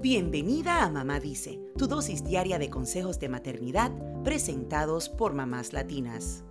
Bienvenida 0.00 0.84
a 0.84 0.90
Mamá 0.90 1.18
Dice, 1.18 1.58
tu 1.76 1.88
dosis 1.88 2.22
diaria 2.22 2.60
de 2.60 2.70
consejos 2.70 3.18
de 3.18 3.28
maternidad 3.28 3.90
presentados 4.22 5.08
por 5.08 5.34
mamás 5.34 5.72
latinas. 5.72 6.44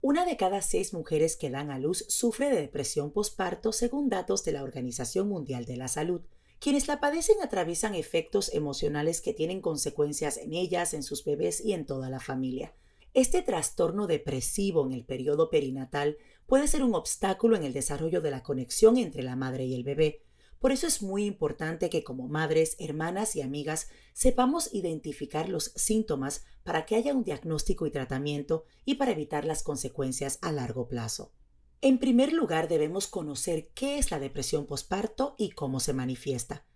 Una 0.00 0.24
de 0.24 0.38
cada 0.38 0.62
seis 0.62 0.94
mujeres 0.94 1.36
que 1.36 1.50
dan 1.50 1.70
a 1.70 1.78
luz 1.78 2.06
sufre 2.08 2.48
de 2.48 2.58
depresión 2.58 3.12
postparto 3.12 3.72
según 3.72 4.08
datos 4.08 4.44
de 4.44 4.52
la 4.52 4.62
Organización 4.62 5.28
Mundial 5.28 5.66
de 5.66 5.76
la 5.76 5.88
Salud. 5.88 6.22
Quienes 6.58 6.88
la 6.88 6.98
padecen 6.98 7.36
atraviesan 7.42 7.94
efectos 7.94 8.50
emocionales 8.54 9.20
que 9.20 9.34
tienen 9.34 9.60
consecuencias 9.60 10.38
en 10.38 10.54
ellas, 10.54 10.94
en 10.94 11.02
sus 11.02 11.26
bebés 11.26 11.62
y 11.62 11.74
en 11.74 11.84
toda 11.84 12.08
la 12.08 12.18
familia. 12.18 12.72
Este 13.14 13.42
trastorno 13.42 14.06
depresivo 14.06 14.86
en 14.86 14.92
el 14.92 15.04
periodo 15.04 15.50
perinatal 15.50 16.18
puede 16.46 16.68
ser 16.68 16.82
un 16.82 16.94
obstáculo 16.94 17.56
en 17.56 17.64
el 17.64 17.72
desarrollo 17.72 18.20
de 18.20 18.30
la 18.30 18.42
conexión 18.42 18.96
entre 18.96 19.22
la 19.22 19.36
madre 19.36 19.64
y 19.64 19.74
el 19.74 19.84
bebé. 19.84 20.22
Por 20.58 20.72
eso 20.72 20.86
es 20.86 21.02
muy 21.02 21.24
importante 21.24 21.88
que 21.88 22.02
como 22.02 22.28
madres, 22.28 22.76
hermanas 22.78 23.36
y 23.36 23.42
amigas 23.42 23.88
sepamos 24.12 24.74
identificar 24.74 25.48
los 25.48 25.72
síntomas 25.76 26.44
para 26.64 26.84
que 26.84 26.96
haya 26.96 27.14
un 27.14 27.22
diagnóstico 27.24 27.86
y 27.86 27.90
tratamiento 27.90 28.64
y 28.84 28.96
para 28.96 29.12
evitar 29.12 29.44
las 29.44 29.62
consecuencias 29.62 30.38
a 30.42 30.52
largo 30.52 30.88
plazo. 30.88 31.32
En 31.80 31.98
primer 31.98 32.32
lugar, 32.32 32.66
debemos 32.66 33.06
conocer 33.06 33.68
qué 33.72 33.98
es 33.98 34.10
la 34.10 34.18
depresión 34.18 34.66
postparto 34.66 35.36
y 35.38 35.50
cómo 35.50 35.78
se 35.78 35.92
manifiesta. 35.92 36.67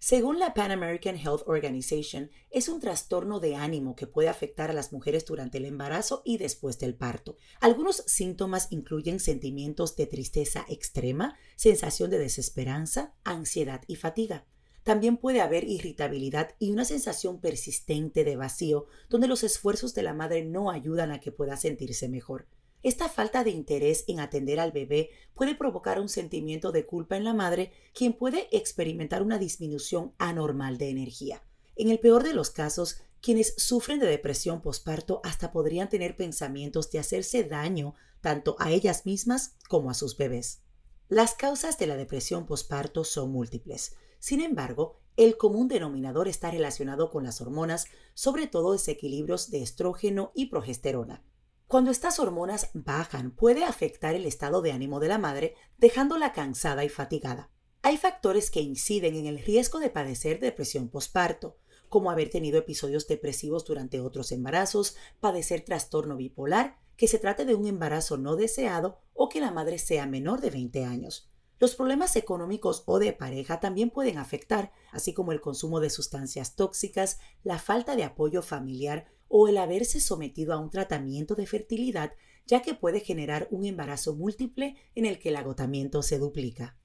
Según 0.00 0.38
la 0.38 0.54
Pan 0.54 0.70
American 0.70 1.16
Health 1.16 1.42
Organization, 1.46 2.30
es 2.50 2.68
un 2.68 2.78
trastorno 2.78 3.40
de 3.40 3.56
ánimo 3.56 3.96
que 3.96 4.06
puede 4.06 4.28
afectar 4.28 4.70
a 4.70 4.72
las 4.72 4.92
mujeres 4.92 5.24
durante 5.24 5.58
el 5.58 5.64
embarazo 5.64 6.22
y 6.24 6.38
después 6.38 6.78
del 6.78 6.94
parto. 6.94 7.36
Algunos 7.60 8.04
síntomas 8.06 8.68
incluyen 8.70 9.18
sentimientos 9.18 9.96
de 9.96 10.06
tristeza 10.06 10.64
extrema, 10.68 11.36
sensación 11.56 12.10
de 12.10 12.18
desesperanza, 12.18 13.16
ansiedad 13.24 13.82
y 13.88 13.96
fatiga. 13.96 14.46
También 14.84 15.16
puede 15.16 15.40
haber 15.40 15.64
irritabilidad 15.64 16.54
y 16.60 16.70
una 16.70 16.84
sensación 16.84 17.40
persistente 17.40 18.22
de 18.22 18.36
vacío, 18.36 18.86
donde 19.08 19.26
los 19.26 19.42
esfuerzos 19.42 19.94
de 19.94 20.04
la 20.04 20.14
madre 20.14 20.44
no 20.44 20.70
ayudan 20.70 21.10
a 21.10 21.18
que 21.18 21.32
pueda 21.32 21.56
sentirse 21.56 22.08
mejor. 22.08 22.46
Esta 22.82 23.08
falta 23.08 23.42
de 23.42 23.50
interés 23.50 24.04
en 24.06 24.20
atender 24.20 24.60
al 24.60 24.72
bebé 24.72 25.10
puede 25.34 25.54
provocar 25.54 26.00
un 26.00 26.08
sentimiento 26.08 26.70
de 26.70 26.86
culpa 26.86 27.16
en 27.16 27.24
la 27.24 27.34
madre, 27.34 27.72
quien 27.92 28.12
puede 28.12 28.48
experimentar 28.56 29.22
una 29.22 29.38
disminución 29.38 30.14
anormal 30.18 30.78
de 30.78 30.90
energía. 30.90 31.42
En 31.74 31.90
el 31.90 31.98
peor 31.98 32.22
de 32.22 32.34
los 32.34 32.50
casos, 32.50 33.00
quienes 33.20 33.54
sufren 33.56 33.98
de 33.98 34.06
depresión 34.06 34.62
postparto 34.62 35.20
hasta 35.24 35.50
podrían 35.50 35.88
tener 35.88 36.16
pensamientos 36.16 36.90
de 36.90 37.00
hacerse 37.00 37.44
daño 37.44 37.94
tanto 38.20 38.56
a 38.58 38.70
ellas 38.70 39.06
mismas 39.06 39.56
como 39.68 39.90
a 39.90 39.94
sus 39.94 40.16
bebés. 40.16 40.62
Las 41.08 41.34
causas 41.34 41.78
de 41.78 41.86
la 41.86 41.96
depresión 41.96 42.46
postparto 42.46 43.02
son 43.02 43.32
múltiples. 43.32 43.96
Sin 44.18 44.40
embargo, 44.40 45.00
el 45.16 45.36
común 45.36 45.66
denominador 45.66 46.28
está 46.28 46.50
relacionado 46.50 47.10
con 47.10 47.24
las 47.24 47.40
hormonas, 47.40 47.86
sobre 48.14 48.46
todo 48.46 48.72
desequilibrios 48.72 49.50
de 49.50 49.62
estrógeno 49.62 50.32
y 50.34 50.46
progesterona. 50.46 51.24
Cuando 51.68 51.90
estas 51.90 52.18
hormonas 52.18 52.70
bajan 52.72 53.30
puede 53.30 53.62
afectar 53.62 54.14
el 54.14 54.24
estado 54.24 54.62
de 54.62 54.72
ánimo 54.72 55.00
de 55.00 55.08
la 55.08 55.18
madre, 55.18 55.54
dejándola 55.76 56.32
cansada 56.32 56.82
y 56.82 56.88
fatigada. 56.88 57.50
Hay 57.82 57.98
factores 57.98 58.50
que 58.50 58.62
inciden 58.62 59.16
en 59.16 59.26
el 59.26 59.38
riesgo 59.38 59.78
de 59.78 59.90
padecer 59.90 60.40
depresión 60.40 60.88
postparto, 60.88 61.58
como 61.90 62.10
haber 62.10 62.30
tenido 62.30 62.58
episodios 62.58 63.06
depresivos 63.06 63.66
durante 63.66 64.00
otros 64.00 64.32
embarazos, 64.32 64.96
padecer 65.20 65.60
trastorno 65.60 66.16
bipolar, 66.16 66.78
que 66.96 67.06
se 67.06 67.18
trate 67.18 67.44
de 67.44 67.54
un 67.54 67.66
embarazo 67.66 68.16
no 68.16 68.36
deseado 68.36 69.02
o 69.12 69.28
que 69.28 69.40
la 69.42 69.50
madre 69.50 69.78
sea 69.78 70.06
menor 70.06 70.40
de 70.40 70.48
20 70.48 70.86
años. 70.86 71.30
Los 71.58 71.74
problemas 71.74 72.16
económicos 72.16 72.82
o 72.86 72.98
de 72.98 73.12
pareja 73.12 73.60
también 73.60 73.90
pueden 73.90 74.16
afectar, 74.16 74.72
así 74.90 75.12
como 75.12 75.32
el 75.32 75.42
consumo 75.42 75.80
de 75.80 75.90
sustancias 75.90 76.56
tóxicas, 76.56 77.18
la 77.42 77.58
falta 77.58 77.94
de 77.94 78.04
apoyo 78.04 78.40
familiar 78.40 79.10
o 79.28 79.48
el 79.48 79.58
haberse 79.58 80.00
sometido 80.00 80.52
a 80.52 80.58
un 80.58 80.70
tratamiento 80.70 81.34
de 81.34 81.46
fertilidad, 81.46 82.12
ya 82.46 82.62
que 82.62 82.74
puede 82.74 83.00
generar 83.00 83.46
un 83.50 83.64
embarazo 83.64 84.14
múltiple 84.14 84.76
en 84.94 85.04
el 85.04 85.18
que 85.18 85.28
el 85.28 85.36
agotamiento 85.36 86.02
se 86.02 86.18
duplica. 86.18 86.76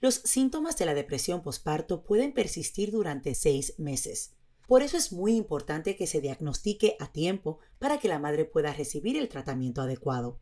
Los 0.00 0.14
síntomas 0.14 0.78
de 0.78 0.86
la 0.86 0.94
depresión 0.94 1.42
posparto 1.42 2.02
pueden 2.02 2.32
persistir 2.32 2.90
durante 2.90 3.34
seis 3.34 3.74
meses. 3.78 4.34
Por 4.66 4.82
eso 4.82 4.96
es 4.96 5.12
muy 5.12 5.36
importante 5.36 5.96
que 5.96 6.06
se 6.06 6.20
diagnostique 6.20 6.96
a 7.00 7.12
tiempo 7.12 7.58
para 7.78 7.98
que 7.98 8.08
la 8.08 8.18
madre 8.18 8.44
pueda 8.44 8.72
recibir 8.72 9.18
el 9.18 9.28
tratamiento 9.28 9.82
adecuado. 9.82 10.40